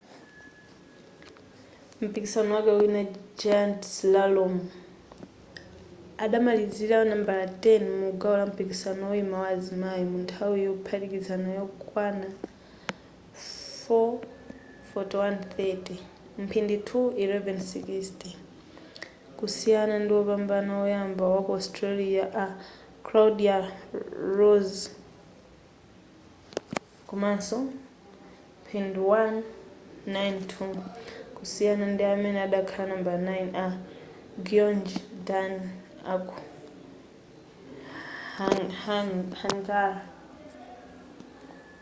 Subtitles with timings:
[1.99, 3.03] mumpikisano wake wina
[3.41, 4.53] giant slalom
[6.23, 12.27] adamalizira nambala 10 mugawo lampikisano woyima wa azimayi munthawi yophatikiza yokwana
[14.95, 15.93] 4:41:30;
[16.43, 18.29] mphindi 2:11:60
[19.39, 22.45] kusiyana ndiwopambana woyamba waku austria a
[23.05, 23.57] claudia
[24.37, 24.79] loesch
[27.09, 27.57] komaso
[28.61, 30.75] mphindi 1:09:02
[31.37, 33.65] kusiyana ndiamene adakhala nambala 9 a
[34.47, 34.97] gyöngyi
[35.27, 35.63] dani
[36.13, 36.35] aku
[38.85, 40.01] hungary